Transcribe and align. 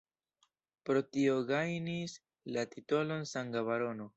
Pro 0.89 1.03
tio 1.17 1.35
gajnis 1.51 2.15
la 2.57 2.65
titolon 2.73 3.29
Sanga 3.35 3.67
Barono. 3.73 4.09